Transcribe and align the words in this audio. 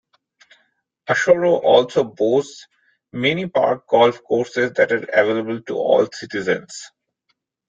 Ashoro 1.07 1.61
also 1.61 2.03
boasts 2.03 2.67
many 3.13 3.45
park 3.47 3.85
golf 3.85 4.23
courses 4.23 4.71
that 4.73 4.91
are 4.91 5.07
available 5.13 5.61
to 5.61 5.75
all 5.75 6.07
citizens. 6.11 6.89